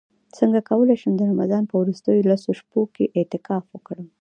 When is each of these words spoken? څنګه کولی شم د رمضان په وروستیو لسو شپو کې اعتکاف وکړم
څنګه 0.37 0.59
کولی 0.69 0.95
شم 1.01 1.13
د 1.17 1.21
رمضان 1.31 1.63
په 1.67 1.75
وروستیو 1.81 2.27
لسو 2.29 2.49
شپو 2.59 2.81
کې 2.95 3.05
اعتکاف 3.17 3.63
وکړم 3.69 4.07